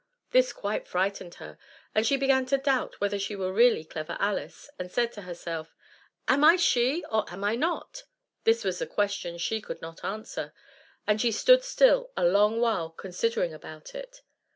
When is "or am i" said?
7.11-7.53